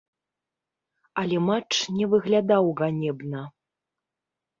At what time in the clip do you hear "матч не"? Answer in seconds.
1.49-2.05